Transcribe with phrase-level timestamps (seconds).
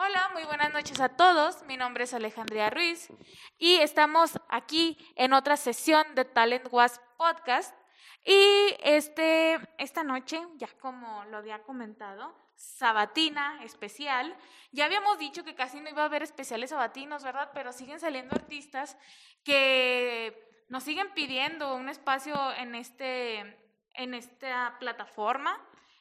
[0.00, 1.64] Hola, muy buenas noches a todos.
[1.64, 3.08] Mi nombre es Alejandría Ruiz
[3.58, 7.74] y estamos aquí en otra sesión de Talent Was Podcast.
[8.24, 14.36] Y este, esta noche, ya como lo había comentado, sabatina especial.
[14.70, 17.50] Ya habíamos dicho que casi no iba a haber especiales sabatinos, ¿verdad?
[17.52, 18.96] Pero siguen saliendo artistas
[19.42, 23.40] que nos siguen pidiendo un espacio en, este,
[23.94, 25.60] en esta plataforma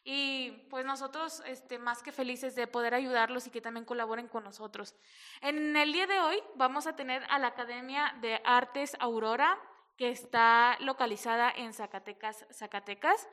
[0.10, 4.46] y pues nosotros este, más que felices de poder ayudarlos y que también colaboren con
[4.46, 4.96] nosotros.
[5.42, 9.60] En el día de hoy vamos a tener a la Academia de Artes Aurora,
[9.98, 13.28] que está localizada en Zacatecas, Zacatecas.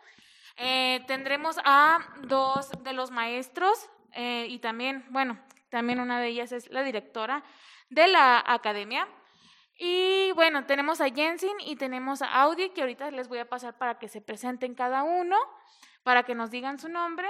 [0.56, 5.38] Eh, tendremos a dos de los maestros eh, y también, bueno,
[5.68, 7.44] también una de ellas es la directora
[7.88, 9.06] de la academia.
[9.78, 13.78] Y bueno, tenemos a Jensen y tenemos a Audi, que ahorita les voy a pasar
[13.78, 15.36] para que se presenten cada uno
[16.04, 17.28] para que nos digan su nombre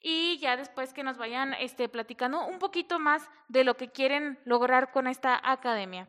[0.00, 4.38] y ya después que nos vayan este, platicando un poquito más de lo que quieren
[4.44, 6.06] lograr con esta academia.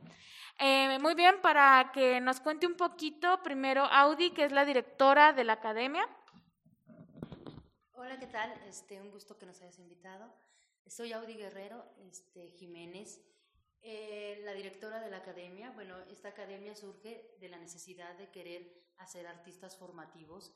[0.59, 5.34] Eh, muy bien, para que nos cuente un poquito, primero Audi, que es la directora
[5.34, 6.08] de la academia.
[7.94, 8.52] Hola, ¿qué tal?
[8.68, 10.31] Este, un gusto que nos hayas invitado.
[10.86, 13.22] Soy Audi Guerrero este, Jiménez,
[13.81, 15.72] eh, la directora de la academia.
[15.72, 20.53] Bueno, esta academia surge de la necesidad de querer hacer artistas formativos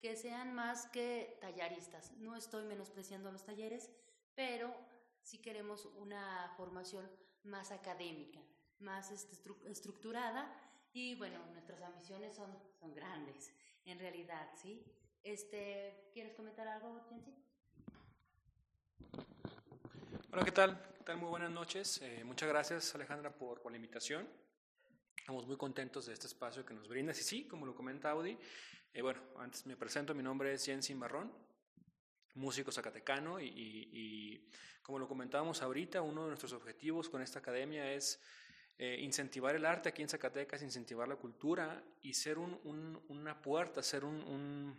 [0.00, 2.12] que sean más que tallaristas.
[2.12, 3.90] No estoy menospreciando los talleres,
[4.34, 4.74] pero
[5.22, 7.10] sí queremos una formación
[7.44, 8.40] más académica,
[8.78, 10.52] más este, estructurada
[10.92, 13.52] y bueno, nuestras ambiciones son, son grandes,
[13.84, 14.82] en realidad, ¿sí?
[15.22, 17.34] Este, ¿Quieres comentar algo, Jensi?
[20.32, 20.94] Hola, ¿qué tal?
[20.98, 21.16] ¿Qué tal?
[21.18, 22.00] Muy buenas noches.
[22.02, 24.28] Eh, muchas gracias, Alejandra, por, por la invitación.
[25.18, 27.18] Estamos muy contentos de este espacio que nos brindas.
[27.20, 28.38] Y sí, como lo comenta Audi,
[28.96, 31.30] eh, bueno, antes me presento, mi nombre es Jensin Barrón,
[32.32, 34.48] músico zacatecano y,
[34.80, 38.18] como lo comentábamos ahorita, uno de nuestros objetivos con esta academia es
[38.78, 44.02] eh, incentivar el arte aquí en Zacatecas, incentivar la cultura y ser una puerta, ser
[44.02, 44.74] un,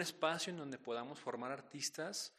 [0.00, 2.36] espacio en donde podamos formar artistas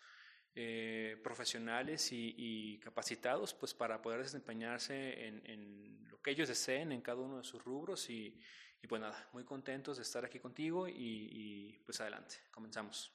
[0.54, 7.00] eh, profesionales y, capacitados pues para poder desempeñarse en, en, lo que ellos deseen en
[7.00, 8.38] cada uno de sus rubros y,
[8.86, 13.12] y pues nada, muy contentos de estar aquí contigo y, pues adelante, comenzamos.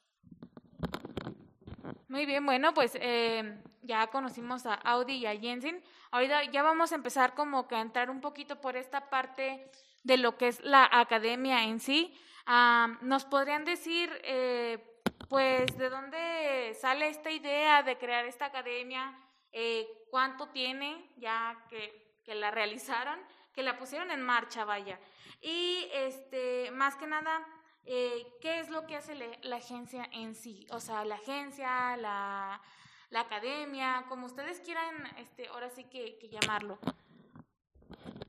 [2.08, 5.80] Muy bien, bueno, pues eh, ya conocimos a Audi y a Jensen.
[6.10, 9.70] Ahorita ya vamos a empezar como que a entrar un poquito por esta parte
[10.02, 12.18] de lo que es la academia en sí.
[12.46, 19.16] Ah, ¿Nos podrían decir, eh, pues, de dónde sale esta idea de crear esta academia?
[19.52, 23.20] Eh, ¿Cuánto tiene ya que, que la realizaron?
[23.54, 24.98] Que la pusieron en marcha, vaya.
[25.40, 27.46] Y este, más que nada,
[27.84, 30.66] eh, ¿qué es lo que hace la agencia en sí?
[30.70, 32.60] O sea, la agencia, la,
[33.08, 36.78] la academia, como ustedes quieran, este, ahora sí que, que llamarlo.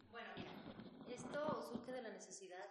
[0.09, 0.51] Bueno, mira,
[1.09, 2.69] esto surge de la necesidad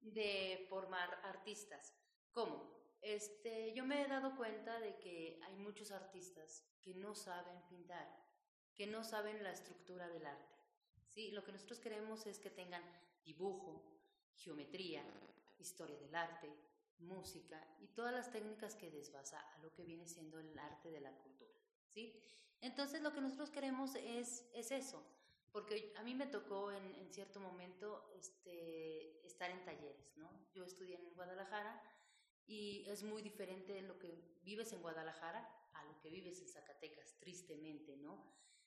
[0.00, 1.94] de formar artistas.
[2.32, 2.70] ¿Cómo?
[3.02, 8.08] Este, yo me he dado cuenta de que hay muchos artistas que no saben pintar,
[8.76, 10.51] que no saben la estructura del arte.
[11.14, 11.30] ¿Sí?
[11.30, 12.82] Lo que nosotros queremos es que tengan
[13.24, 13.82] dibujo,
[14.36, 15.04] geometría,
[15.58, 16.50] historia del arte,
[16.98, 21.00] música y todas las técnicas que desbasa a lo que viene siendo el arte de
[21.00, 21.54] la cultura,
[21.88, 22.18] ¿sí?
[22.60, 25.02] Entonces lo que nosotros queremos es, es eso,
[25.50, 30.30] porque a mí me tocó en, en, cierto momento este, estar en talleres, ¿no?
[30.54, 31.82] Yo estudié en Guadalajara
[32.46, 37.18] y es muy diferente lo que vives en Guadalajara a lo que vives en Zacatecas,
[37.18, 38.24] tristemente, ¿no?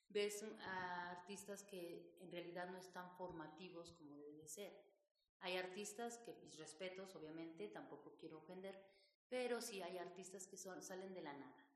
[0.09, 4.73] Ves a artistas que en realidad no están formativos como debe de ser.
[5.39, 8.81] Hay artistas que, mis respetos, obviamente, tampoco quiero ofender,
[9.29, 11.67] pero sí hay artistas que son, salen de la nada.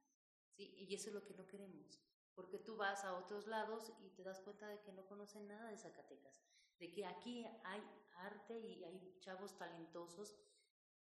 [0.52, 0.74] ¿sí?
[0.78, 2.02] Y eso es lo que no queremos,
[2.34, 5.70] porque tú vas a otros lados y te das cuenta de que no conocen nada
[5.70, 6.42] de Zacatecas,
[6.80, 7.84] de que aquí hay
[8.16, 10.36] arte y hay chavos talentosos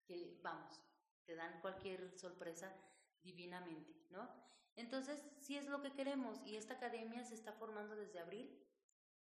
[0.05, 0.79] que, vamos,
[1.25, 2.73] te dan cualquier sorpresa
[3.21, 4.29] divinamente, ¿no?
[4.75, 8.59] Entonces, sí es lo que queremos y esta academia se está formando desde abril.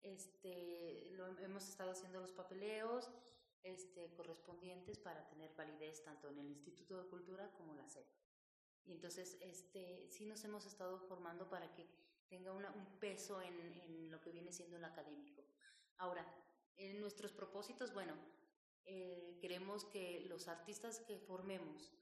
[0.01, 3.11] Este, lo, hemos estado haciendo los papeleos
[3.63, 8.05] este, correspondientes para tener validez tanto en el Instituto de Cultura como la SED.
[8.85, 11.87] Y entonces, este, sí nos hemos estado formando para que
[12.29, 15.43] tenga una, un peso en, en, lo que viene siendo el académico.
[15.97, 16.25] Ahora,
[16.77, 18.15] en nuestros propósitos, bueno,
[18.85, 21.93] eh, queremos que los artistas que formemos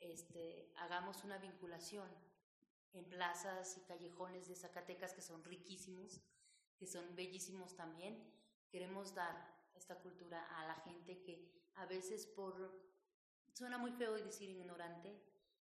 [0.00, 2.08] este, hagamos una vinculación
[2.92, 6.20] en plazas y callejones de Zacatecas que son riquísimos,
[6.76, 8.32] que son bellísimos también.
[8.70, 12.72] Queremos dar esta cultura a la gente que a veces por,
[13.52, 15.20] suena muy feo decir ignorante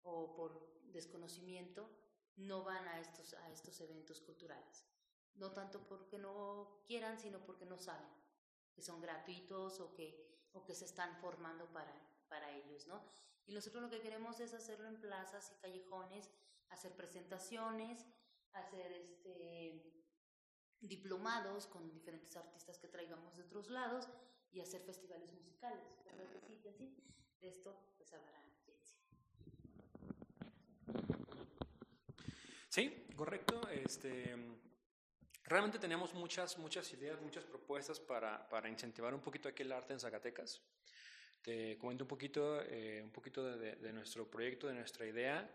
[0.02, 1.88] o por desconocimiento,
[2.36, 4.86] no van a estos, a estos eventos culturales.
[5.34, 8.08] No tanto porque no quieran, sino porque no saben
[8.74, 11.92] que son gratuitos o que, o que se están formando para,
[12.28, 13.02] para ellos, ¿no?
[13.46, 16.30] Y nosotros lo que queremos es hacerlo en plazas y callejones,
[16.72, 18.06] hacer presentaciones,
[18.52, 19.82] hacer este,
[20.80, 24.08] diplomados con diferentes artistas que traigamos de otros lados
[24.50, 25.84] y hacer festivales musicales.
[27.40, 28.42] De esto pues hablará
[32.72, 33.68] Sí, correcto.
[33.68, 34.34] Este,
[35.44, 39.92] realmente tenemos muchas, muchas ideas, muchas propuestas para, para incentivar un poquito aquí el arte
[39.92, 40.62] en Zacatecas.
[41.42, 45.54] Te comento un poquito, eh, un poquito de, nuestro proyecto, de nuestra idea.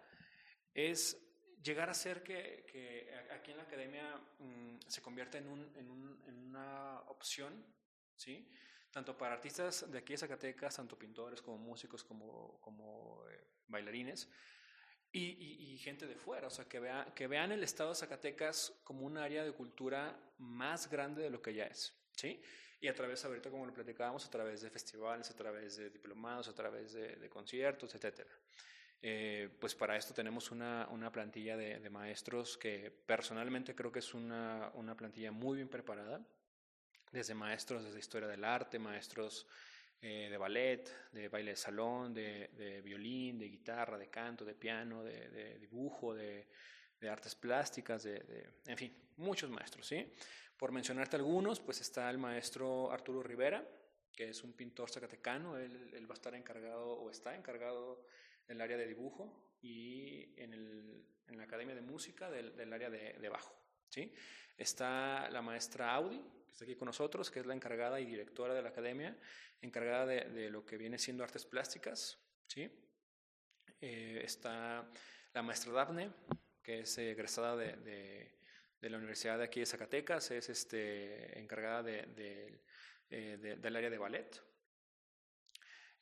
[0.73, 1.17] Es
[1.61, 5.89] llegar a ser que, que aquí en la academia mm, se convierta en, un, en,
[5.89, 7.65] un, en, una opción,
[8.15, 8.49] ¿sí?
[8.91, 14.29] tanto para artistas de aquí de Zacatecas, tanto pintores como músicos, como, como eh, bailarines,
[15.11, 19.05] y, gente de fuera, o sea, que, vea, que vean el estado de Zacatecas como
[19.05, 22.41] un área de cultura más grande de lo que ya es, ¿sí?
[22.79, 26.47] Y a través, ahorita como lo platicábamos, a través de festivales, a través de diplomados,
[26.47, 28.29] a través de, conciertos, etcétera.
[29.01, 34.13] Eh, pues para esto tenemos una, una plantilla de, maestros que personalmente creo que es
[34.13, 36.25] una, una plantilla muy bien preparada,
[37.11, 39.47] desde maestros desde historia del arte, maestros
[40.01, 44.55] eh, de ballet, de baile de salón, de, de, violín, de guitarra, de canto, de
[44.55, 46.47] piano, de, de dibujo, de,
[47.09, 50.11] artes plásticas, de, en fin, muchos maestros, ¿sí?
[50.57, 53.63] Por mencionarte algunos, pues está el maestro Arturo Rivera,
[54.11, 58.03] que es un pintor zacatecano, él, él va a estar encargado o está encargado
[58.47, 62.89] del área de dibujo y en, el, en la Academia de Música del, del área
[62.89, 63.55] de, de bajo,
[63.89, 64.13] ¿sí?
[64.57, 68.55] Está la maestra Audi, que está aquí con nosotros, que es la encargada y directora
[68.55, 69.15] de la academia,
[69.61, 72.17] encargada de, lo que viene siendo artes plásticas.
[72.47, 72.67] ¿sí?
[73.79, 74.89] Eh, está
[75.33, 76.11] la maestra Daphne,
[76.63, 78.31] que es egresada de,
[78.81, 82.63] la Universidad de aquí de Zacatecas, es este, encargada de,
[83.11, 84.41] eh, del área de ballet.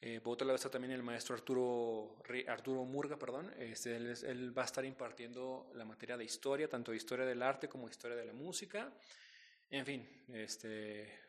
[0.02, 3.52] Eh, por otro lado está también el maestro Arturo, Arturo Murga, perdón.
[3.58, 7.42] Este, él, él, va a estar impartiendo la materia de historia, tanto de historia del
[7.42, 8.94] arte como historia de la música.
[9.70, 11.26] En fin, este,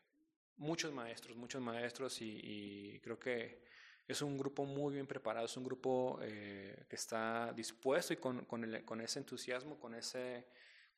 [0.56, 3.64] muchos maestros, muchos maestros y, creo que
[4.06, 8.44] es un grupo muy bien preparado, es un grupo eh, que está dispuesto y con,
[8.44, 10.46] con, con, ese entusiasmo, con ese,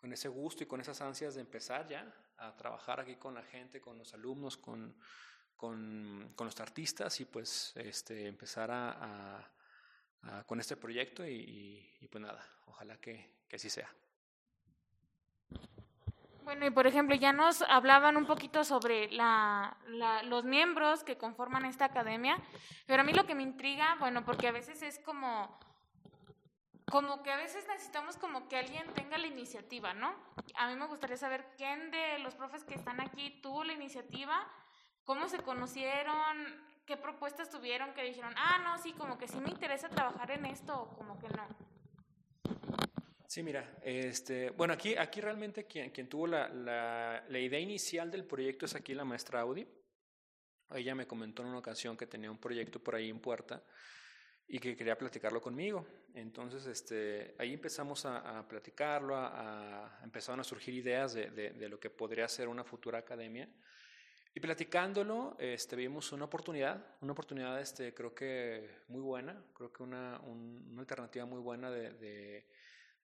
[0.00, 3.42] con ese gusto y con esas ansias de empezar ya a trabajar aquí con la
[3.42, 4.94] gente, con los alumnos, con,
[5.58, 9.50] con, con los artistas y pues este, empezar a,
[10.46, 13.92] con este proyecto y, y, pues nada, ojalá que, que así sea.
[16.44, 19.76] Bueno, y por ejemplo, ya nos hablaban un poquito sobre la,
[20.24, 22.38] los miembros que conforman esta academia,
[22.86, 25.58] pero a mí lo que me intriga, bueno, porque a veces es como,
[26.90, 30.14] como que a veces necesitamos como que alguien tenga la iniciativa, ¿no?
[30.54, 34.46] A mí me gustaría saber quién de los profes que están aquí tuvo la iniciativa,
[35.08, 36.36] cómo se conocieron,
[36.84, 40.44] qué propuestas tuvieron que dijeron, ah, no, sí, como que sí me interesa trabajar en
[40.44, 41.48] esto o como que no.
[43.26, 48.10] Sí, mira, este, bueno, aquí, aquí realmente quien, quien tuvo la, la, la, idea inicial
[48.10, 49.66] del proyecto es aquí la maestra Audi.
[50.74, 53.64] Ella me comentó en una ocasión que tenía un proyecto por ahí en Puerta
[54.46, 55.86] y que quería platicarlo conmigo.
[56.12, 59.28] Entonces, este, ahí empezamos a, a platicarlo, a,
[59.86, 63.48] a, empezaron a surgir ideas de, de, de, lo que podría ser una futura academia.
[64.38, 69.82] Y platicándolo, este, vimos una oportunidad, una oportunidad, este, creo que muy buena, creo que
[69.82, 72.46] una, un, una alternativa muy buena de, de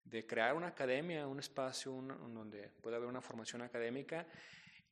[0.05, 4.27] de crear una academia, un espacio donde pueda haber una formación académica.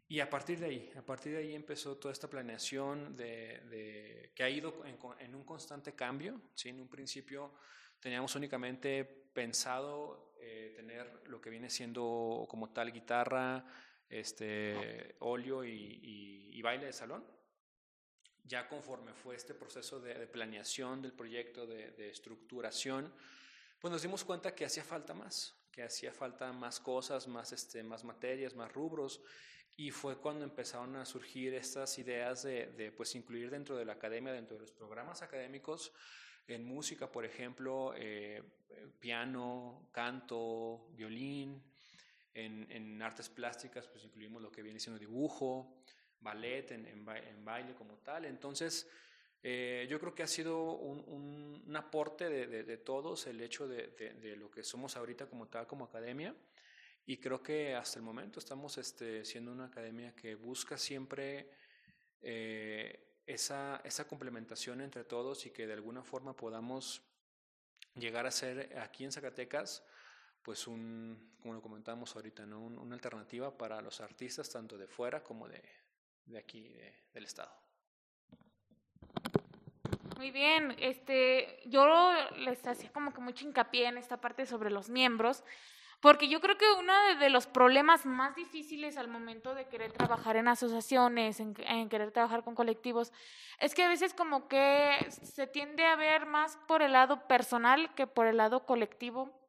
[0.09, 4.43] Y a partir de ahí, a partir de ahí empezó toda esta planeación de, que
[4.43, 6.41] ha ido en, un constante cambio.
[6.55, 6.71] ¿sí?
[6.71, 7.53] En un principio
[8.01, 13.65] teníamos únicamente pensado eh, tener lo que viene siendo como tal guitarra,
[14.13, 17.25] este, óleo y, baile de salón.
[18.45, 23.13] Ya conforme fue este proceso de, planeación del proyecto, de, de estructuración,
[23.81, 27.83] pues nos dimos cuenta que hacía falta más, que hacía falta más cosas, más, este,
[27.83, 29.21] más materias, más rubros.
[29.77, 33.95] Y fue cuando empezaron a surgir estas ideas de, de, pues, incluir dentro de la
[33.95, 35.93] academia, dentro de los programas académicos,
[36.47, 38.43] en música, por ejemplo, eh,
[39.01, 41.63] piano, canto, violín.
[42.35, 45.83] En, en, artes plásticas, pues incluimos lo que viene siendo dibujo,
[46.21, 48.25] ballet, en, en, en baile como tal.
[48.25, 48.89] Entonces,
[49.43, 53.89] eh, yo creo que ha sido un, un, aporte de, de, todos el hecho de,
[53.89, 56.35] de, lo que somos ahorita como tal, como academia.
[57.05, 61.51] Y creo que hasta el momento estamos este, siendo una academia que busca siempre
[62.21, 67.03] eh, esa, esa complementación entre todos y que de alguna forma podamos
[67.97, 69.83] llegar a ser aquí en Zacatecas
[70.43, 72.61] pues un, como lo comentábamos ahorita, ¿no?
[72.61, 75.63] una alternativa para los artistas tanto de fuera como de,
[76.27, 76.75] de aquí,
[77.13, 77.53] del estado.
[80.17, 84.89] Muy bien, este, yo les hacía como que mucho hincapié en esta parte sobre los
[84.89, 85.43] miembros,
[86.01, 90.37] porque yo creo que uno de los problemas más difíciles al momento de querer trabajar
[90.37, 93.13] en asociaciones, en, en, querer trabajar con colectivos,
[93.59, 97.93] es que a veces como que se tiende a ver más por el lado personal
[97.95, 99.42] que por el lado colectivo.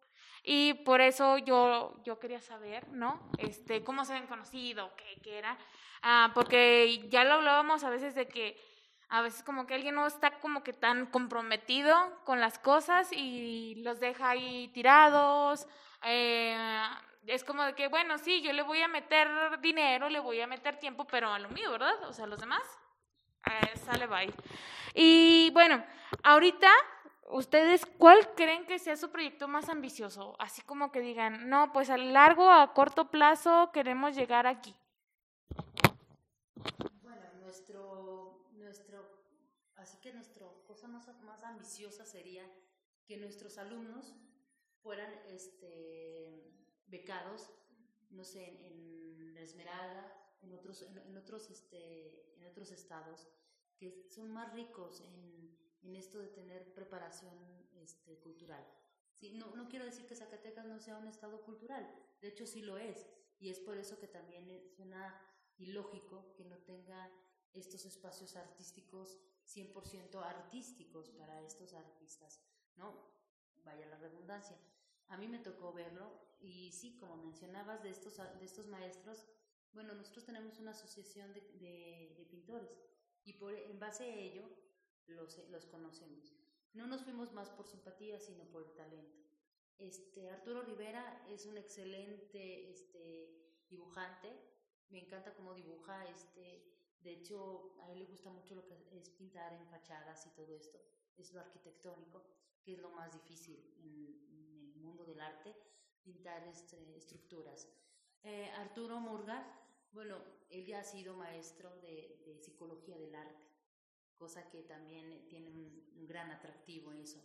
[0.44, 3.32] Y por eso yo, yo quería saber, ¿no?
[3.38, 5.58] Este, cómo se habían conocido, qué, qué era.
[6.02, 8.62] Ah, porque ya lo hablábamos a veces de que
[9.10, 11.96] a veces como que alguien no está como que tan comprometido
[12.26, 15.68] con las cosas y los deja ahí tirados.
[16.04, 16.58] Eh,
[17.28, 19.30] es como de que, bueno, sí, yo le voy a meter
[19.62, 22.04] dinero, le voy a meter tiempo, pero a lo mío, ¿verdad?
[22.04, 22.64] O sea, los demás,
[23.46, 24.34] eh, sale bye.
[24.94, 25.86] Y bueno,
[26.24, 26.72] ahorita,
[27.30, 30.36] ¿ustedes cuál creen que sea su proyecto más ambicioso?
[30.40, 34.76] Así como que digan, no, pues a largo, a corto plazo queremos llegar aquí.
[37.02, 39.10] Bueno, nuestro, nuestro,
[39.76, 42.44] así que nuestra cosa más, más ambiciosa sería
[43.06, 44.16] que nuestros alumnos
[44.82, 46.52] fueran este,
[46.88, 47.50] becados,
[48.12, 53.28] no sé, en, Esmeralda, en otros, en, otros, este, en otros estados,
[53.78, 57.34] que son más ricos en, en esto de tener preparación
[57.76, 58.66] este, cultural.
[59.14, 61.88] Sí, no, no quiero decir que Zacatecas no sea un estado cultural,
[62.22, 63.06] de hecho sí lo es,
[63.40, 65.22] y es por eso que también suena
[65.58, 67.12] ilógico que no tenga
[67.54, 72.42] estos espacios artísticos 100% artísticos para estos artistas,
[72.76, 73.14] ¿no?
[73.64, 74.58] Vaya la redundancia.
[75.10, 79.26] A mí me tocó verlo y sí, como mencionabas de estos, de estos maestros,
[79.74, 81.42] bueno, nosotros tenemos una asociación de,
[82.18, 82.70] de, pintores
[83.24, 84.50] y por, en base a ello
[85.08, 86.34] los, los conocemos.
[86.74, 89.24] No nos fuimos más por simpatía, sino por el talento.
[89.78, 94.30] Este, Arturo Rivera es un excelente este, dibujante,
[94.90, 96.64] me encanta cómo dibuja, este,
[97.02, 100.56] de hecho a él le gusta mucho lo que es pintar en fachadas y todo
[100.56, 100.80] esto,
[101.18, 102.24] es lo arquitectónico,
[102.64, 105.56] que es lo más difícil en, el mundo del arte,
[106.04, 107.68] pintar este, estructuras.
[108.24, 109.60] Eh, Arturo Murga,
[109.92, 110.18] bueno,
[110.50, 113.53] él ya ha sido maestro de, de, psicología del arte,
[114.24, 117.22] cosa que también tiene un, un gran atractivo eso.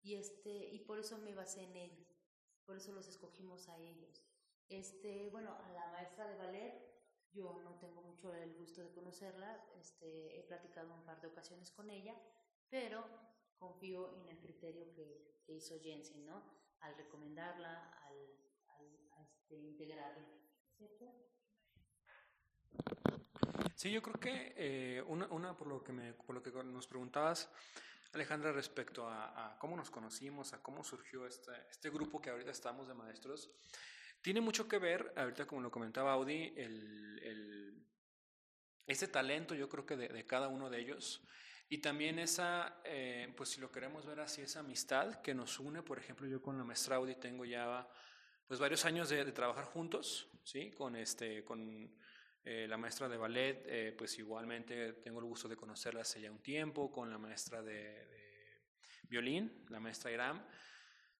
[0.00, 2.06] Y, este, y por eso me basé en él,
[2.64, 4.24] por eso los escogimos a ellos.
[4.70, 6.72] Este, bueno, a la maestra de ballet,
[7.30, 11.70] yo no tengo mucho el gusto de conocerla, este, he platicado un par de ocasiones
[11.72, 12.14] con ella,
[12.70, 13.04] pero
[13.58, 16.42] confío en el criterio que, que hizo Jensen, ¿no?
[16.80, 18.16] Al recomendarla, al,
[18.78, 18.86] al
[19.26, 20.26] este, integrarla,
[20.78, 21.04] ¿cierto?
[23.80, 26.86] Sí, yo creo que eh, una, una, por, lo que me, por lo que nos
[26.86, 27.48] preguntabas,
[28.12, 32.50] Alejandra, respecto a, a, cómo nos conocimos, a cómo surgió este, este grupo que ahorita
[32.50, 33.48] estamos de maestros,
[34.20, 37.86] tiene mucho que ver, ahorita como lo comentaba Audi, el, el,
[38.86, 41.22] ese talento yo creo que de, de, cada uno de ellos
[41.70, 45.82] y también esa, eh, pues si lo queremos ver así, esa amistad que nos une,
[45.82, 47.88] por ejemplo, yo con la maestra Audi tengo ya
[48.46, 50.70] pues varios años de, de trabajar juntos, ¿sí?
[50.72, 51.96] Con, este, con
[52.44, 56.30] eh, la maestra de ballet, eh, pues igualmente tengo el gusto de conocerla hace ya
[56.30, 58.60] un tiempo, con la maestra de, de
[59.08, 60.42] violín, la maestra Iram.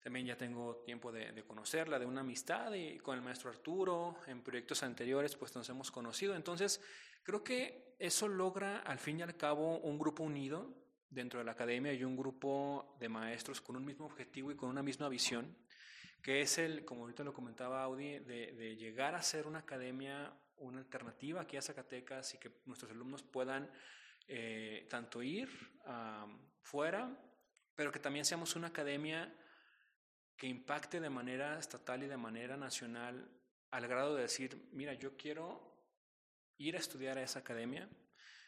[0.02, 4.16] También ya tengo tiempo de, de, conocerla, de una amistad y con el maestro Arturo,
[4.26, 6.34] en proyectos anteriores pues nos hemos conocido.
[6.34, 6.80] Entonces,
[7.22, 10.74] creo que eso logra al fin y al cabo un grupo unido
[11.10, 14.70] dentro de la academia y un grupo de maestros con un mismo objetivo y con
[14.70, 15.54] una misma visión,
[16.22, 20.32] que es el, como ahorita lo comentaba Audi, de, de llegar a ser una academia,
[20.60, 23.70] una alternativa aquí a Zacatecas y que nuestros alumnos puedan
[24.28, 25.48] eh, tanto ir
[26.62, 27.10] fuera,
[27.74, 29.34] pero que también seamos una academia
[30.36, 33.28] que impacte de manera estatal y de manera nacional
[33.70, 35.60] al grado de decir, mira, yo quiero
[36.58, 37.88] ir a estudiar a esa academia,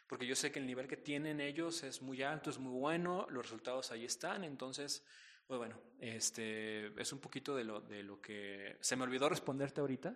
[0.07, 3.27] porque yo sé que el nivel que tienen ellos es muy alto, es muy bueno,
[3.29, 5.03] los resultados ahí están, entonces,
[5.47, 9.81] pues bueno, este, es un poquito de lo, de lo que se me olvidó responderte
[9.81, 10.15] ahorita,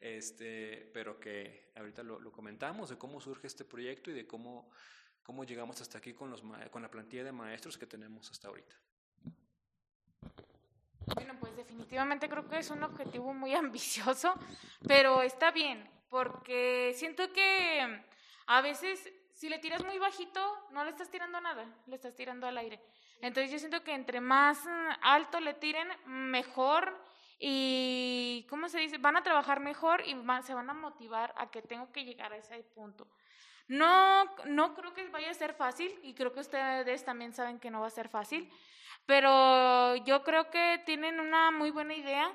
[0.00, 4.70] este, pero que ahorita lo, lo comentamos, de cómo surge este proyecto y de cómo,
[5.22, 8.76] cómo llegamos hasta aquí con, los, con la plantilla de maestros que tenemos hasta ahorita.
[11.14, 14.34] Bueno, pues definitivamente creo que es un objetivo muy ambicioso,
[14.86, 18.02] pero está bien, porque siento que
[18.46, 22.46] a veces si le tiras muy bajito, no le estás tirando nada, le estás tirando
[22.46, 22.80] al aire.
[23.20, 24.58] Entonces yo siento que entre más
[25.02, 26.98] alto le tiren, mejor
[27.38, 28.98] y, ¿cómo se dice?
[28.98, 32.32] Van a trabajar mejor y van, se van a motivar a que tengo que llegar
[32.32, 33.06] a ese punto.
[33.68, 37.70] No, no creo que vaya a ser fácil y creo que ustedes también saben que
[37.70, 38.50] no va a ser fácil,
[39.06, 42.32] pero yo creo que tienen una muy buena idea.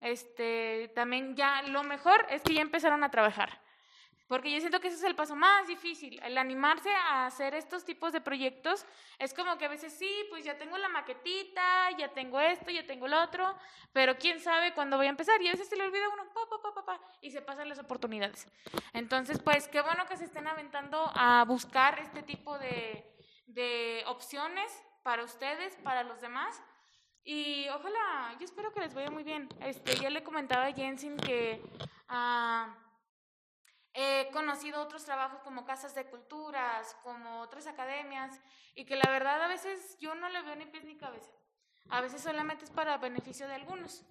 [0.00, 3.60] Este, también ya lo mejor es que ya empezaron a trabajar.
[4.28, 7.86] Porque yo siento que ese es el paso más difícil, el animarse a hacer estos
[7.86, 8.84] tipos de proyectos.
[9.18, 12.86] Es como que a veces sí, pues ya tengo la maquetita, ya tengo esto, ya
[12.86, 13.56] tengo lo otro,
[13.94, 15.40] pero quién sabe cuándo voy a empezar.
[15.40, 17.78] Y a veces se le olvida uno, pa, pa, pa, pa, y se pasan las
[17.78, 18.46] oportunidades.
[18.92, 23.10] Entonces, pues qué bueno que se estén aventando a buscar este tipo de,
[23.46, 24.70] de opciones
[25.02, 26.62] para ustedes, para los demás.
[27.24, 29.48] Y ojalá, yo espero que les vaya muy bien.
[29.60, 31.62] Este, ya le comentaba a Jensen que...
[32.10, 32.87] Uh,
[33.94, 38.40] He conocido otros trabajos como casas de culturas, como otras academias,
[38.74, 41.32] y que la verdad a veces yo no le veo ni pies ni cabeza.
[41.90, 44.04] A veces solamente es para beneficio de algunos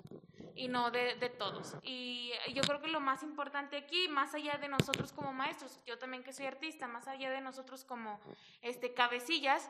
[0.56, 1.76] y no de, de, todos.
[1.84, 6.00] Y yo creo que lo más importante aquí, más allá de nosotros como maestros, yo
[6.00, 8.20] también que soy artista, más allá de nosotros como
[8.62, 9.70] este, cabecillas,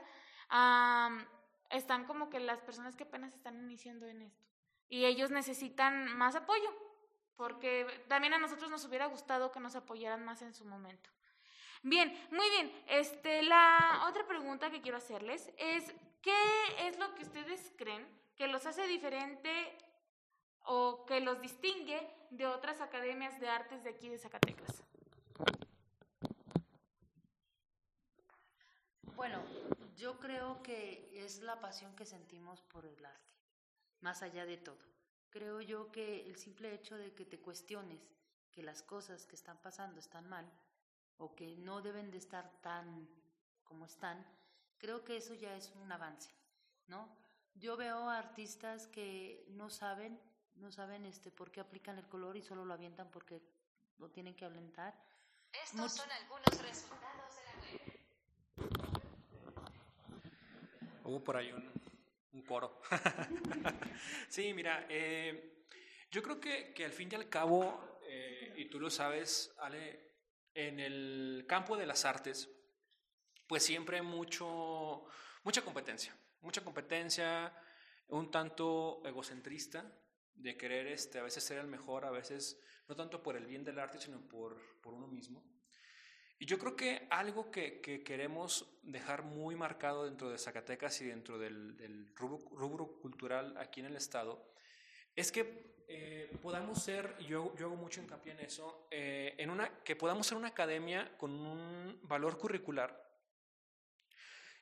[1.70, 4.46] están como que las personas que apenas están iniciando en esto.
[4.88, 6.87] Y ellos necesitan más apoyo
[7.38, 11.10] porque también a nosotros nos hubiera gustado que nos apoyaran más en su momento.
[11.84, 12.84] Bien, muy bien.
[12.88, 16.36] Este, la otra pregunta que quiero hacerles es, ¿qué
[16.80, 19.78] es lo que ustedes creen que los hace diferente
[20.66, 24.84] o que los distingue de otras academias de artes de aquí de Zacatecas?
[29.16, 29.44] Bueno,
[29.96, 33.36] yo creo que es la pasión que sentimos por el arte,
[34.02, 34.97] más allá de todo
[35.30, 38.10] creo yo que el simple hecho de que te cuestiones
[38.52, 40.50] que las cosas que están pasando están mal
[41.18, 43.08] o que no deben de estar tan
[43.64, 44.26] como están,
[44.78, 46.32] creo que eso ya es un avance,
[46.88, 47.10] ¿no?
[47.56, 50.20] Yo veo artistas que no saben,
[50.56, 53.42] no saben este por qué aplican el color y solo lo avientan porque
[53.98, 54.94] lo tienen que alentar.
[55.52, 57.58] Estos son algunos resultados de la
[61.04, 61.72] Hubo por ahí un
[62.38, 62.82] un coro.
[64.30, 65.66] sí, mira, eh,
[66.12, 70.14] yo creo que, que, al fin y al cabo, eh, y tú lo sabes, Ale,
[70.54, 72.50] en el campo de las artes,
[73.48, 75.06] pues siempre hay mucho,
[75.44, 77.54] mucha competencia, mucha competencia,
[78.10, 79.86] un tanto egocentrista,
[80.36, 83.64] de querer este, a veces ser el mejor, a veces no tanto por el bien
[83.64, 85.44] del arte, sino por, por uno mismo.
[86.40, 91.40] Y yo creo que algo que, queremos dejar muy marcado dentro de Zacatecas y dentro
[91.40, 94.54] del, rubro, cultural aquí en el Estado
[95.16, 99.84] es que eh, podamos ser, yo, yo hago mucho hincapié en eso, eh, en una,
[99.84, 103.04] que podamos ser una academia con un valor curricular.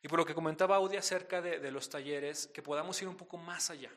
[0.02, 3.18] Y por lo que comentaba Audi acerca de, de los talleres, que podamos ir un
[3.18, 3.92] poco más allá,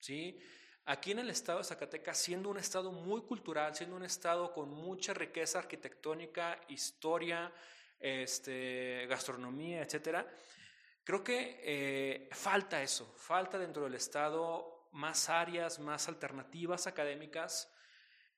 [0.00, 0.38] ¿sí?
[0.84, 4.68] Aquí en el estado de Zacatecas, siendo un estado muy cultural, siendo un estado con
[4.68, 7.52] mucha riqueza arquitectónica, historia,
[8.00, 10.26] este, gastronomía, etcétera,
[11.04, 17.72] creo que eh, falta eso, falta dentro del estado más áreas, más alternativas académicas,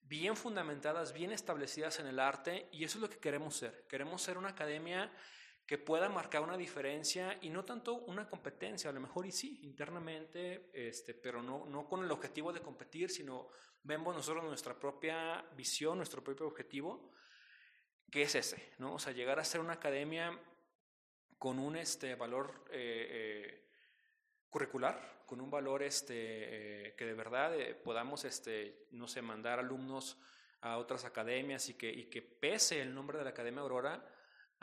[0.03, 3.87] bien fundamentadas, bien establecidas en el arte, y eso es lo que queremos ser.
[3.89, 5.11] Queremos ser una academia
[5.67, 9.61] que pueda marcar una diferencia y no tanto una competencia, a lo mejor y sí,
[9.63, 13.49] internamente, este, pero no, no con el objetivo de competir, sino
[13.83, 17.13] vemos nosotros nuestra propia visión, nuestro propio objetivo,
[18.11, 18.95] que es ese, ¿no?
[18.95, 20.39] O sea, llegar a ser una academia
[21.39, 23.71] con un este, valor eh, eh,
[24.51, 30.19] curricular, con un valor este, eh, que de verdad podamos, este, no sé, mandar alumnos
[30.61, 34.07] a otras academias y que, y que pese el nombre de la Academia Aurora,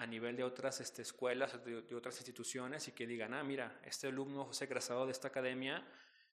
[0.01, 4.07] a nivel de otras este, escuelas, de, otras instituciones y que digan, ah, mira, este
[4.07, 5.87] alumno José egresado de esta academia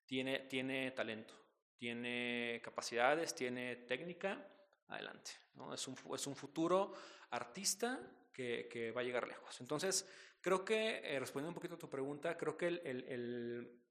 [0.07, 1.35] tiene, tiene talento,
[1.77, 4.43] tiene capacidades, tiene técnica,
[4.87, 5.33] adelante.
[5.53, 5.75] ¿no?
[5.75, 6.95] Es, un, es un futuro
[7.29, 8.01] artista
[8.33, 9.61] que, que, va a llegar lejos.
[9.61, 10.09] Entonces,
[10.41, 13.83] creo que, eh, respondiendo un poquito a tu pregunta, creo que el, el, el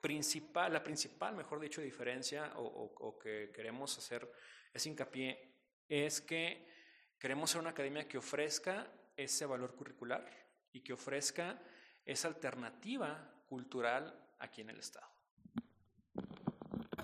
[0.00, 4.28] principal, la principal, mejor dicho, diferencia o, o, o que queremos hacer
[4.74, 5.54] es hincapié
[5.88, 6.81] es que
[7.22, 8.84] Queremos ser una academia que ofrezca
[9.16, 10.28] ese valor curricular
[10.72, 11.56] y que ofrezca
[12.04, 13.16] esa alternativa
[13.48, 15.06] cultural aquí en el Estado.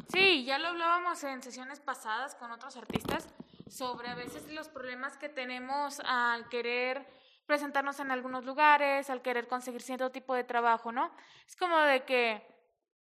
[0.09, 3.29] Sí, ya lo hablábamos en sesiones pasadas con otros artistas
[3.69, 7.07] sobre a veces los problemas que tenemos al querer
[7.47, 11.15] presentarnos en algunos lugares, al querer conseguir cierto tipo de trabajo, ¿no?
[11.47, 12.43] Es como de que,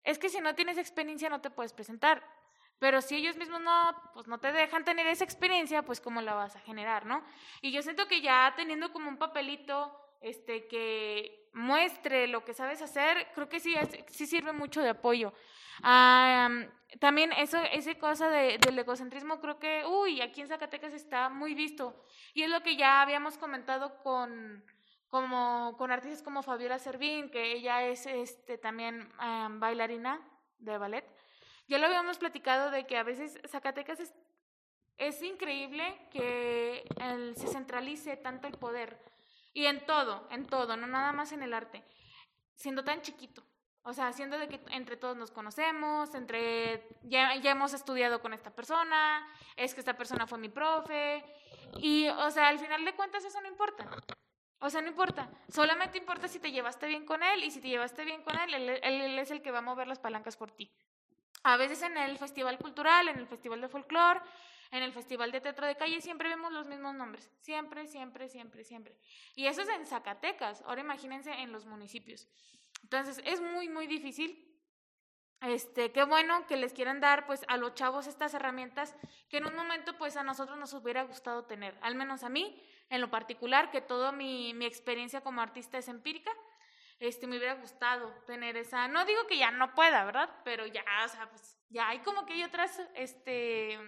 [0.03, 2.37] es que si no tienes experiencia no te puedes presentar.
[2.79, 6.33] Pero si ellos mismos no, pues no te dejan tener esa experiencia, pues cómo la
[6.33, 7.23] vas a generar, ¿no?
[7.61, 12.81] Y yo siento que ya teniendo como un papelito este que muestre lo que sabes
[12.81, 13.75] hacer, creo que sí,
[14.07, 15.33] sí sirve mucho de apoyo.
[16.99, 21.53] también eso, esa cosa de, del egocentrismo, creo que, uy, aquí en Zacatecas está muy
[21.55, 22.03] visto.
[22.33, 24.63] Y es lo que ya habíamos comentado con,
[25.09, 30.21] como con artistas como Fabiola Servín, que ella es este, también ah, bailarina
[30.59, 31.16] de ballet.
[31.67, 34.13] Ya lo habíamos platicado de que a veces Zacatecas es,
[34.97, 36.88] es increíble que
[37.36, 38.97] se centralice tanto el poder.
[39.53, 41.84] Y en todo, en todo, no nada más en el arte.
[42.56, 43.43] Siendo tan chiquito.
[43.84, 48.34] O sea, siendo de que entre todos nos conocemos, entre ya, ya hemos estudiado con
[48.34, 49.25] esta persona,
[49.56, 51.23] es que esta persona fue mi profe.
[51.77, 53.89] Y, o sea, al final de cuentas eso no importa.
[54.60, 55.30] O sea, no importa.
[55.49, 58.53] Solamente importa si te llevaste bien con él y si te llevaste bien con él-
[58.82, 60.71] él es el que va a mover las palancas por ti.
[61.47, 64.19] A veces en el festival cultural, en el festival de folclore,
[64.69, 67.31] en el festival de teatro de calle, siempre vemos los mismos nombres.
[67.39, 68.97] Siempre, siempre, siempre, siempre.
[69.33, 70.62] Y eso es en Zacatecas.
[70.63, 72.27] Ahora imagínense en los municipios.
[72.83, 74.43] Entonces, es muy, muy difícil.
[75.39, 78.93] Este, qué bueno que les quieran dar pues a los chavos estas herramientas
[79.29, 82.62] que en un momento pues a nosotros nos hubiera gustado tener, al menos a mí
[82.89, 86.31] en lo particular, que toda mi, mi experiencia como artista es empírica,
[86.99, 90.29] este, me hubiera gustado tener esa, no digo que ya no pueda, ¿verdad?
[90.43, 93.79] Pero ya, o sea, pues ya hay como que hay otras, este,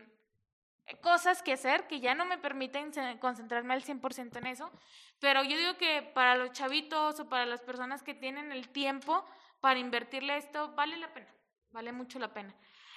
[1.01, 4.71] cosas que hacer que ya no me permiten concentrarme al 100% en eso,
[5.19, 9.25] pero yo digo que para los chavitos o para las personas que tienen el tiempo
[9.59, 11.27] para invertirle esto, vale la pena,
[11.71, 12.55] vale mucho la pena.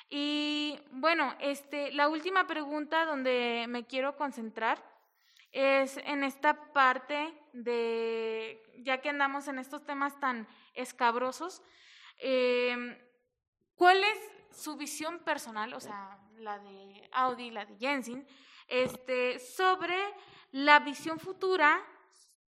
[0.09, 4.92] Y bueno, este, la última pregunta donde me quiero concentrar
[5.53, 11.63] es en esta parte de, ya que andamos en estos temas tan escabrosos,
[12.19, 12.99] eh,
[13.75, 14.19] ¿cuál es
[14.51, 18.27] su visión personal, o sea, la de Audi, la de Jensen,
[18.69, 19.97] este, sobre
[20.51, 21.83] la visión futura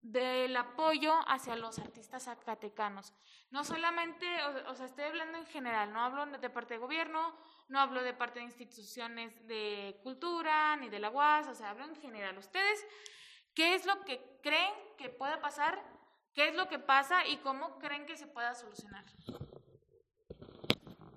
[0.03, 3.13] del apoyo hacia los artistas zacatecanos?
[3.49, 4.25] No solamente,
[4.67, 7.35] o, sea, estoy hablando en general, no hablo de parte de gobierno,
[7.69, 11.85] no hablo de parte de instituciones de cultura, ni de la UAS, o sea, hablo
[11.85, 12.37] en general.
[12.37, 12.85] Ustedes,
[13.53, 15.81] ¿qué es lo que creen que pueda pasar?
[16.33, 19.05] ¿Qué es lo que pasa y cómo creen que se pueda solucionar?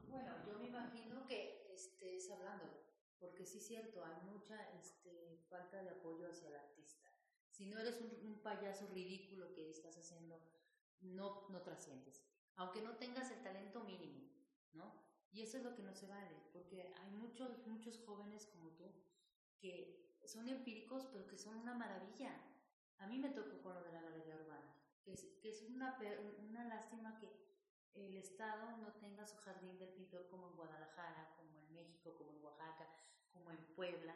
[0.09, 2.64] Bueno, yo me imagino que estés hablando,
[3.18, 6.65] porque sí es cierto, hay mucha este, falta de apoyo hacia artista.
[7.57, 10.38] Si no eres un, un payaso ridículo que estás haciendo,
[11.01, 12.23] no, no trasciendes.
[12.57, 14.29] Aunque no tengas el talento mínimo,
[14.75, 14.92] ¿no?
[15.33, 18.85] Y eso es lo que no se vale, porque hay muchos, muchos jóvenes como tú
[19.59, 22.38] que son empíricos, pero que son una maravilla.
[22.99, 25.99] A mí me tocó con lo de la galería urbana, que es, que es una,
[26.47, 27.31] una lástima que
[27.95, 32.33] el Estado no tenga su jardín del pintor como en Guadalajara, como en México, como
[32.33, 32.87] en Oaxaca,
[33.33, 34.14] como en Puebla.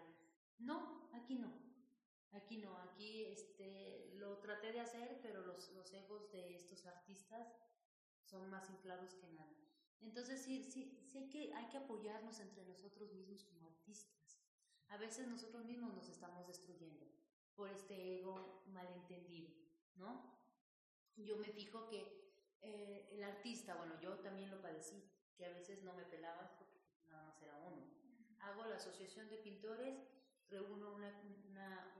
[0.59, 1.71] No, aquí no.
[2.33, 7.49] Aquí no, aquí este, lo traté de hacer, pero los, los egos de estos artistas
[8.23, 9.53] son más inflados que nada.
[10.01, 14.41] Entonces sí, sí, sí hay, que, hay que apoyarnos entre nosotros mismos como artistas.
[14.89, 17.07] A veces nosotros mismos nos estamos destruyendo
[17.55, 19.51] por este ego malentendido,
[19.97, 20.39] ¿no?
[21.17, 22.31] Yo me fijo que
[22.63, 25.03] eh, el artista, bueno, yo también lo padecí,
[25.37, 27.87] que a veces no me pelaban porque nada más era uno.
[28.41, 29.99] Hago la asociación de pintores,
[30.49, 31.09] reúno una,
[31.49, 31.95] una,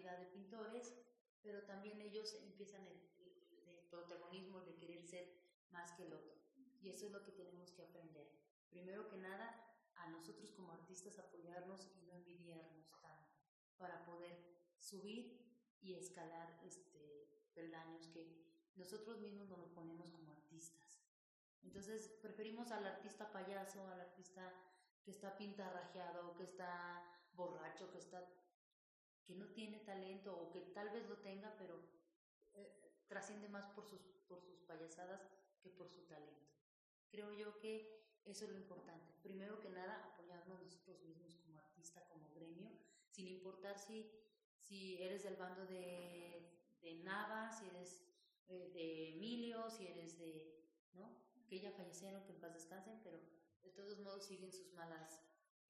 [0.00, 0.94] cantidad de pintores,
[1.42, 5.28] pero también ellos empiezan el, el- el protagonismo de querer ser
[5.70, 6.34] más que el otro.
[6.80, 8.30] Y eso es lo que tenemos que aprender.
[8.70, 13.28] Primero que nada, a nosotros como artistas apoyarnos y no envidiarnos tanto
[13.76, 14.38] para poder
[14.78, 15.38] subir
[15.82, 18.40] y escalar este, peldaños que
[18.76, 21.02] nosotros mismos nos ponemos como artistas.
[21.62, 24.50] Entonces preferimos al artista payaso, al artista
[25.02, 28.26] que está pintarrajeado, que está borracho, que está
[29.24, 31.80] que no tiene talento o que tal vez lo tenga, pero
[32.54, 35.20] eh, trasciende más por sus, por sus payasadas
[35.62, 36.46] que por su talento.
[37.10, 39.12] Creo yo que eso es lo importante.
[39.22, 42.70] Primero que nada, apoyarnos nosotros mismos como artista, como gremio,
[43.10, 44.10] sin importar si,
[44.58, 46.48] si eres del bando de,
[46.82, 48.02] de Nava, si eres
[48.48, 51.16] eh, de Emilio, si eres de, ¿no?
[51.48, 53.18] Que ya fallecieron, que en paz descansen, pero
[53.62, 55.20] de todos modos siguen sus malas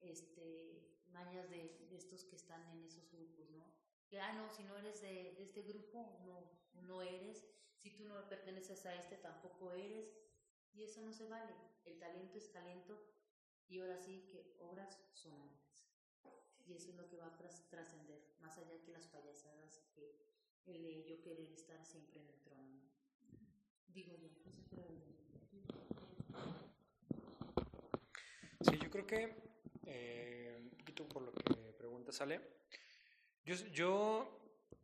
[0.01, 3.65] este, mañas de, de estos que están en esos grupos, ¿no?
[4.09, 6.49] Que, ah, no, si no eres de, de este grupo, no,
[6.87, 7.45] no eres.
[7.77, 10.13] Si tú no perteneces a este, tampoco eres.
[10.73, 11.53] Y eso no se vale.
[11.85, 12.99] El talento es talento
[13.67, 15.33] y ahora sí que obras son
[16.23, 16.59] obras.
[16.67, 20.15] Y eso es lo que va a tras- trascender, más allá que las payasadas que
[20.65, 22.69] el de yo querer estar siempre en el trono.
[22.69, 22.89] ¿no?
[23.87, 24.29] Digo yo,
[24.71, 24.83] yo.
[28.69, 29.35] Sí, yo creo que,
[29.85, 30.60] eh,
[31.07, 32.41] por lo que pregunta Sale,
[33.43, 34.39] yo, yo,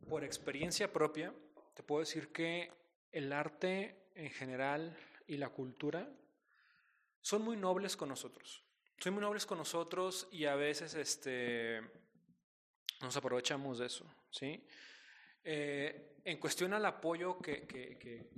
[0.08, 1.32] por experiencia propia,
[1.74, 2.72] te puedo decir que
[3.12, 6.10] el arte en general y la cultura
[7.20, 8.64] son muy nobles con nosotros.
[8.98, 11.80] Son muy nobles con nosotros y a veces este,
[13.00, 14.66] nos aprovechamos de eso, ¿sí?
[15.44, 18.30] Eh, en cuestión al apoyo que, que, que,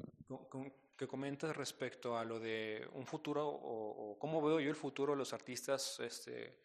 [0.96, 5.14] que comentas respecto a lo de un futuro o, o cómo veo yo el futuro
[5.14, 6.60] de los artistas, este,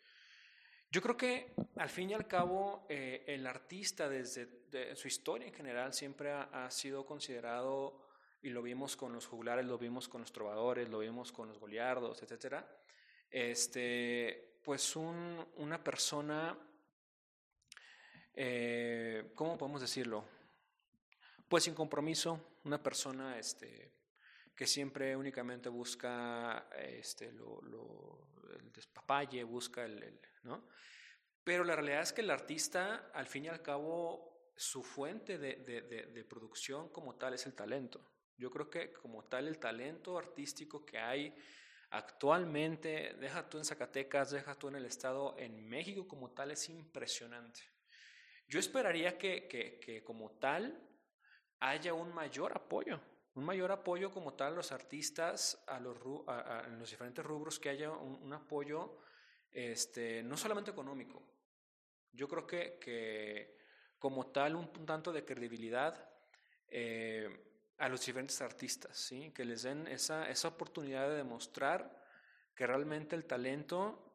[0.91, 5.47] yo creo que al fin y al cabo eh, el artista desde de su historia
[5.47, 8.05] en general siempre ha, ha sido considerado,
[8.41, 11.57] y lo vimos con los juglares, lo vimos con los trovadores, lo vimos con los
[11.59, 12.67] goliardos, etcétera,
[13.31, 16.57] este, pues un- una persona,
[18.35, 20.25] eh, ¿cómo podemos decirlo?
[21.47, 23.91] Pues sin compromiso, una persona este,
[24.55, 28.27] que siempre únicamente busca este, lo, lo-
[28.59, 30.65] el despapalle, busca el- ¿no?
[31.43, 35.57] Pero la realidad es que el artista, al fin y al cabo, su fuente de,
[35.57, 37.99] de- de- de producción como tal es el talento.
[38.37, 41.35] Yo creo que como tal el talento artístico que hay
[41.91, 46.69] actualmente, deja tú en Zacatecas, deja tú en el estado, en México como tal es
[46.69, 47.61] impresionante.
[48.47, 50.79] Yo esperaría que, que- que como tal
[51.59, 52.99] haya un mayor apoyo,
[53.33, 57.59] un mayor apoyo como tal a los artistas, a los, a- a- los diferentes rubros,
[57.59, 58.97] que haya un, un apoyo
[59.55, 61.23] este, no solamente económico.
[62.13, 63.57] Yo creo que, que
[63.99, 66.09] como tal un, un tanto de credibilidad
[66.69, 67.29] eh,
[67.77, 69.31] a los diferentes artistas, ¿sí?
[69.31, 72.03] que les den esa, esa oportunidad de demostrar
[72.55, 74.13] que realmente el talento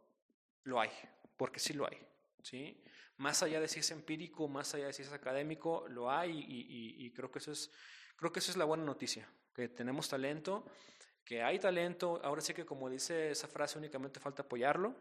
[0.65, 0.91] lo hay,
[1.37, 1.99] porque sí lo hay.
[2.43, 2.83] ¿sí?
[3.19, 7.03] Más allá de si es empírico, más allá de si es académico, lo hay y,
[7.03, 7.71] y- y creo, que eso es,
[8.17, 10.65] creo que eso es la buena noticia, que tenemos talento,
[11.25, 14.95] que hay talento, ahora sí que como dice esa frase únicamente falta apoyarlo.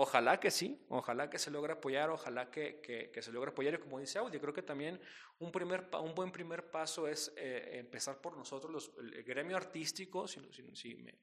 [0.00, 3.74] Ojalá que sí, ojalá que se logre apoyar, ojalá que, que- se logre apoyar.
[3.74, 5.00] Y como dice Audi, creo que también
[5.40, 10.28] un, primer, un buen primer paso es eh, empezar por nosotros, los, el, gremio artístico,
[10.28, 10.38] si,
[10.98, 11.18] me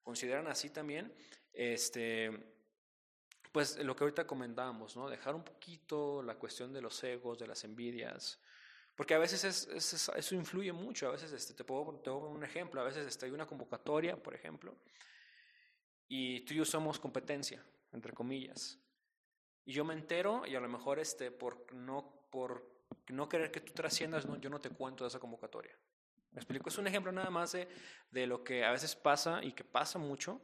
[0.00, 1.12] consideran así también,
[1.52, 2.30] este,
[3.50, 5.08] pues lo que ahorita comentábamos, ¿no?
[5.10, 8.40] Dejar un poquito la cuestión de los egos, de las envidias,
[8.94, 12.10] porque a veces es, es- es- eso influye mucho, a veces este, te, puedo, te
[12.12, 14.76] poner un ejemplo, a veces este, hay una convocatoria, por ejemplo,
[16.08, 17.64] y tú y yo somos competencia,
[17.94, 18.78] entre comillas,
[19.64, 22.70] y yo me entero y a lo mejor este, por, no, por
[23.08, 25.74] no querer que tú trasciendas, no, yo no te cuento de esa convocatoria.
[26.32, 26.68] ¿Me explico?
[26.68, 27.68] Es un ejemplo nada más de,
[28.10, 30.40] de lo que a veces pasa y que pasa mucho,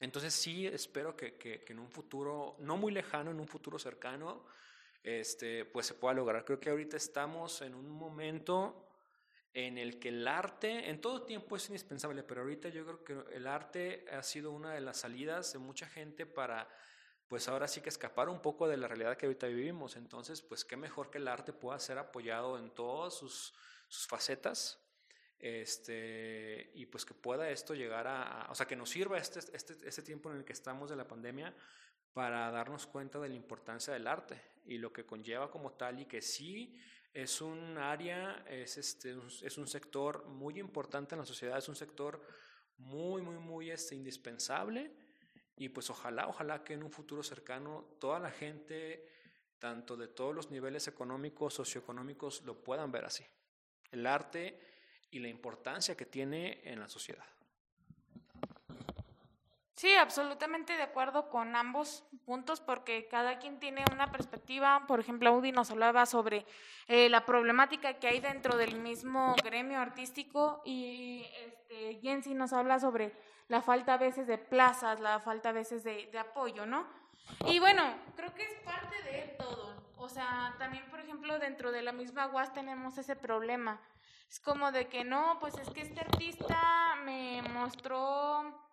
[0.00, 3.78] entonces sí espero que, que- que en un futuro, no muy lejano, en un futuro
[3.78, 4.44] cercano,
[5.02, 6.44] este, pues se pueda lograr.
[6.44, 8.87] Creo que ahorita estamos en un momento
[9.54, 13.34] en el que el arte, en todo tiempo es indispensable, pero ahorita yo creo que
[13.36, 16.68] el arte ha sido una de las salidas de mucha gente para,
[17.28, 19.96] pues ahora sí que escapar un poco de la realidad que ahorita vivimos.
[19.96, 23.54] Entonces, pues qué mejor que el arte pueda ser apoyado en todas sus,
[23.88, 24.84] sus facetas
[25.38, 29.40] este, y pues que pueda esto llegar a, a- o sea, que nos sirva este,
[29.56, 31.54] este, este tiempo en el que estamos de la pandemia
[32.12, 36.06] para darnos cuenta de la importancia del arte y lo que conlleva como tal y
[36.06, 36.76] que sí
[37.12, 41.76] es un área, es, este, es un sector muy importante en la sociedad, es un
[41.76, 42.22] sector
[42.78, 44.92] muy, muy, muy este, indispensable
[45.56, 49.08] y pues ojalá, ojalá que en un futuro cercano toda la gente,
[49.58, 53.24] tanto de todos los niveles económicos, socioeconómicos, lo puedan ver así.
[53.90, 54.60] El arte
[55.10, 57.24] y la importancia que tiene en la sociedad.
[59.78, 64.84] Sí, absolutamente de acuerdo con ambos puntos porque cada quien tiene una perspectiva.
[64.88, 66.44] Por ejemplo, Audi nos hablaba sobre
[66.88, 72.80] eh, la problemática que hay dentro del mismo gremio artístico y este, Jensi nos habla
[72.80, 73.12] sobre
[73.46, 76.84] la falta a veces de plazas, la falta a veces de, de apoyo, ¿no?
[77.46, 77.84] Y bueno,
[78.16, 79.80] creo que es parte de todo.
[79.96, 83.80] O sea, también, por ejemplo, dentro de la misma UAS tenemos ese problema.
[84.28, 88.66] Es como de que no, pues es que este artista me mostró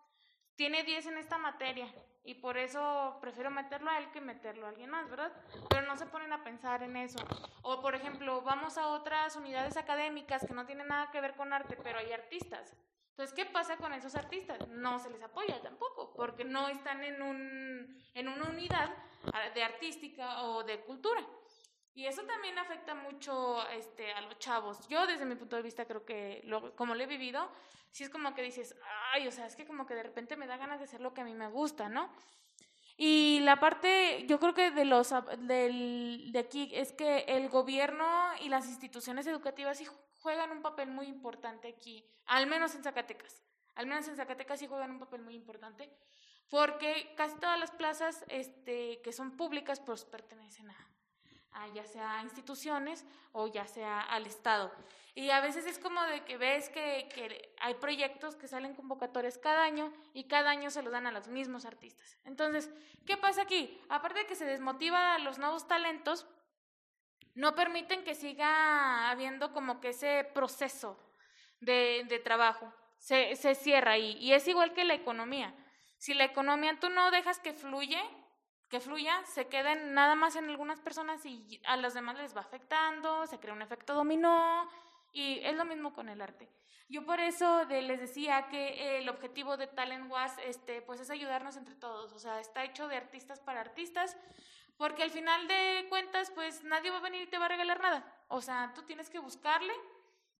[0.56, 1.88] tiene 10 en esta materia
[2.24, 5.32] y por eso prefiero meterlo a él que meterlo a alguien más, ¿verdad?
[5.70, 7.20] Pero no se ponen a pensar en eso.
[7.62, 11.54] O por ejemplo, vamos a otras unidades académicas que no tienen nada que ver con
[11.54, 12.76] arte, pero hay artistas.
[13.12, 14.68] Entonces, ¿qué pasa con esos artistas?
[14.68, 18.94] No se les apoya tampoco, porque no están en, un, en una unidad
[19.54, 21.26] de artística o de cultura.
[21.95, 24.86] Y eso también afecta mucho este, a los chavos.
[24.89, 27.49] Yo desde mi punto de vista creo que, lo, como lo he vivido,
[27.89, 28.75] sí es como que dices,
[29.13, 31.13] ay, o sea, es que como que de repente me da ganas de hacer lo
[31.13, 32.13] que a mí me gusta, ¿no?
[32.97, 38.05] Y la parte, yo creo que de los del, de aquí es que el gobierno
[38.41, 39.88] y las instituciones educativas sí
[40.19, 43.41] juegan un papel muy importante aquí, al menos en Zacatecas.
[43.75, 45.89] Al menos en Zacatecas sí juegan un papel muy importante,
[46.49, 50.94] porque casi todas las plazas este, que son públicas pues pertenecen a,
[51.74, 54.72] ya sea a instituciones o ya sea al Estado.
[55.13, 59.38] Y a veces es como de que ves que, que, hay proyectos que salen convocatorias
[59.38, 62.18] cada año y cada año se los dan a los mismos artistas.
[62.26, 62.70] Entonces,
[63.06, 63.82] ¿qué pasa aquí?
[63.88, 66.28] Aparte de que se desmotiva a los nuevos talentos,
[67.34, 71.00] no permiten que siga habiendo como que ese proceso
[71.62, 72.74] de, de trabajo.
[72.98, 74.18] Se, se cierra ahí.
[74.20, 75.54] Y es igual que la economía.
[75.98, 78.02] Si la economía tú no dejas que fluye,
[78.69, 82.41] que fluya, se queden nada más en algunas personas y a los demás les va
[82.41, 84.69] afectando, se crea un efecto dominó
[85.12, 86.49] y es lo mismo con el arte.
[86.88, 91.58] Yo por eso les decía que el objetivo de Talent Was este, pues es ayudarnos
[91.58, 94.15] entre todos, o sea, está hecho de artistas para artistas,
[94.78, 97.82] porque al final de cuentas pues nadie va a venir y te va a regalar
[97.82, 99.73] nada, o sea, tú tienes que buscarle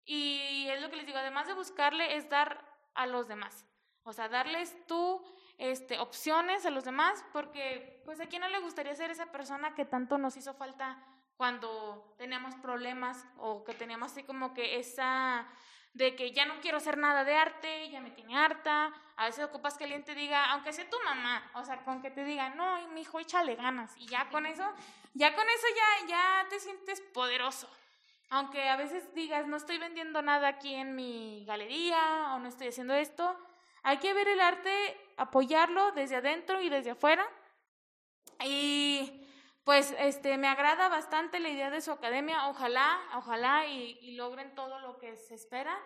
[0.03, 3.65] y es lo que les digo, además de buscarle es dar a los demás,
[4.03, 5.25] o sea, darles tú
[5.57, 9.75] este, opciones a los demás, porque pues a quién no le gustaría ser esa persona
[9.75, 10.97] que tanto nos hizo falta
[11.37, 15.47] cuando teníamos problemas o que teníamos así como que esa
[15.95, 19.45] de que ya no quiero hacer nada de arte, ya me tiene harta, a veces
[19.45, 22.49] ocupas que alguien te diga, aunque sea tu mamá, o sea, con que te diga,
[22.49, 24.69] no, mi hijo, échale ganas, y ya con eso,
[25.13, 27.69] ya con eso ya, ya te sientes poderoso.
[28.29, 32.67] Aunque a veces digas, no estoy vendiendo nada aquí en mi galería o no estoy
[32.67, 33.37] haciendo esto,
[33.86, 37.24] hay que ver el arte, apoyarlo desde adentro y desde afuera.
[38.43, 39.28] Y
[39.63, 42.48] pues este me agrada bastante la idea de su academia.
[42.50, 45.80] Ojalá, ojalá y, logren todo lo que se espera.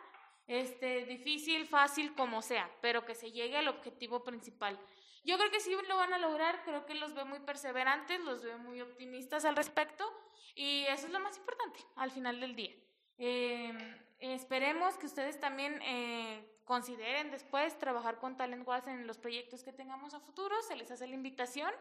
[0.48, 4.80] Este, difícil, fácil, como sea, pero que se llegue al objetivo principal.
[5.26, 8.42] Yo creo que sí lo van a lograr, creo que los veo muy perseverantes, los
[8.42, 10.10] veo muy optimistas al respecto
[10.56, 12.74] y eso es lo más importante al final del día.
[13.18, 13.74] Eh,
[14.20, 20.14] esperemos que ustedes también eh, consideren después trabajar con Talent en los proyectos que tengamos
[20.14, 21.72] a futuro, se les hace la invitación.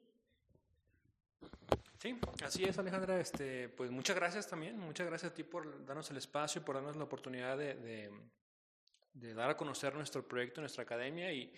[1.99, 3.19] Sí, así es, Alejandra.
[3.19, 4.77] Este, pues muchas gracias también.
[4.77, 8.11] Muchas gracias a ti por darnos el espacio, por darnos la oportunidad de, de,
[9.15, 11.51] de dar a conocer nuestro proyecto, nuestra academia y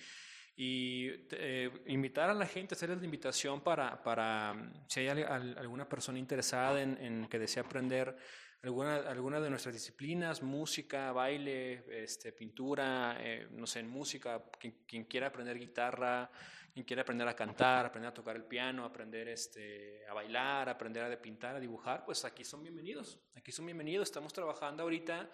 [0.60, 4.56] y eh, invitar a la gente, hacerles la invitación para, para
[4.88, 8.18] si hay alguna persona interesada en, en, que desea aprender
[8.64, 14.80] alguna, alguna de nuestras disciplinas, música, baile, este, pintura, eh, no sé, en música, quien,
[14.88, 16.32] quien, quiera aprender guitarra,
[16.74, 21.04] quien quiera aprender a cantar, aprender a tocar el piano, aprender este, a bailar, aprender
[21.04, 24.08] a pintar, a dibujar, pues aquí son bienvenidos, aquí son bienvenidos.
[24.08, 25.30] Estamos trabajando ahorita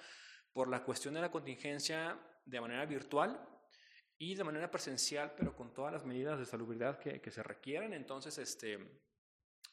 [0.54, 3.50] por la cuestión de la contingencia de manera virtual,
[4.18, 7.94] y de manera presencial, pero con todas las medidas de salubridad que, que, se requieren.
[7.94, 8.80] Entonces, este,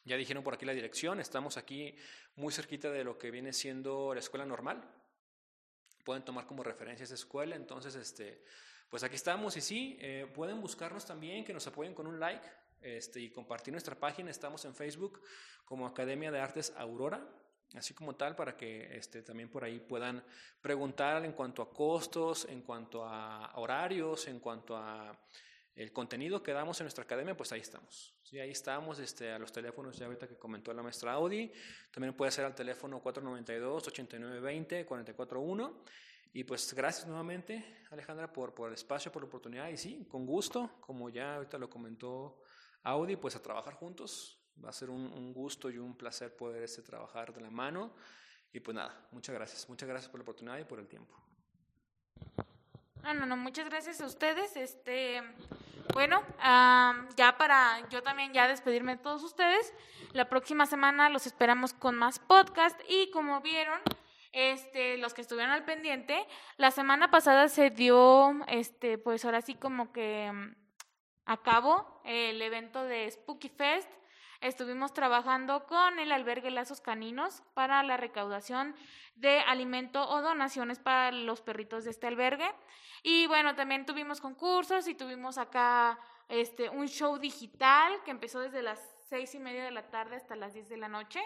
[0.05, 1.95] ya dijeron por aquí la dirección, estamos aquí
[2.35, 4.83] muy cerquita de lo que viene siendo la escuela normal.
[6.05, 8.43] Pueden tomar como referencia esa escuela, entonces, este,
[8.89, 12.49] pues aquí estamos y sí, eh, pueden buscarnos también, que nos apoyen con un like
[12.81, 14.31] este, y compartir nuestra página.
[14.31, 15.23] Estamos en Facebook
[15.65, 17.25] como Academia de Artes Aurora
[17.75, 20.23] así como tal, para que este, también por ahí puedan
[20.61, 25.19] preguntar en cuanto a costos, en cuanto a horarios, en cuanto a
[25.77, 28.15] el contenido que damos en nuestra academia, pues ahí estamos.
[28.23, 31.53] Sí, ahí estamos, este, a los teléfonos ya ahorita que comentó la maestra Audi,
[31.91, 35.73] también puede ser al teléfono 492-8920-441.
[36.33, 39.69] Y pues gracias nuevamente, Alejandra, por, por el espacio, por la oportunidad.
[39.69, 42.41] Y sí, con gusto, como ya ahorita lo comentó
[42.85, 46.63] Audi, pues a trabajar juntos, Va a ser un, un gusto y un placer poder
[46.63, 47.93] este, trabajar de la mano.
[48.53, 49.69] Y pues nada, muchas gracias.
[49.69, 51.15] Muchas gracias por la oportunidad y por el tiempo.
[53.03, 54.57] No, no, no, muchas gracias a ustedes.
[54.57, 55.23] Este,
[55.95, 59.73] bueno, um, ya para yo también ya despedirme de todos ustedes.
[60.13, 63.81] La próxima semana los esperamos con más podcast y como vieron,
[64.33, 69.55] este, los que estuvieron al pendiente, la semana pasada se dio, este, pues ahora sí
[69.55, 70.31] como que
[71.25, 73.91] a cabo el evento de Spooky Fest
[74.41, 78.75] estuvimos trabajando con el albergue Lazos Caninos para la recaudación
[79.15, 82.51] de alimento o donaciones para los perritos de este albergue.
[83.03, 88.63] Y bueno, también tuvimos concursos y tuvimos acá este, un show digital que empezó desde
[88.63, 88.79] las
[89.09, 91.21] seis y media de la tarde hasta las 10 de la noche.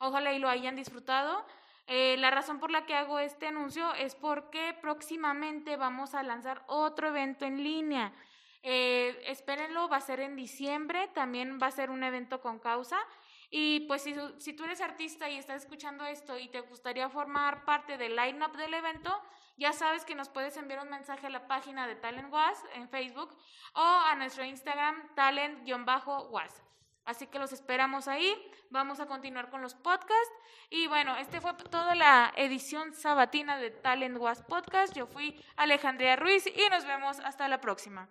[0.00, 1.46] Ojalá y lo hayan disfrutado.
[1.86, 6.62] Eh, la razón por la que hago este anuncio es porque próximamente vamos a lanzar
[6.66, 8.12] otro evento en línea.
[8.62, 12.98] Eh, espérenlo, va a ser en diciembre, también va a ser un evento con causa.
[13.50, 17.98] Y pues si, tú eres artista y estás escuchando esto y te gustaría formar parte
[17.98, 19.20] del line-up del evento,
[19.56, 22.88] ya sabes que nos puedes enviar un mensaje a la página de Talent Was en
[22.88, 23.36] Facebook
[23.74, 26.62] o a nuestro Instagram talent-was.
[27.04, 28.32] Así que los esperamos ahí.
[28.70, 30.32] Vamos a continuar con los podcasts.
[30.68, 34.94] Y bueno, este fue toda la edición sabatina de Talent Was Podcast.
[34.94, 38.08] Yo fui Alejandría Ruiz y nos vemos hasta la próxima.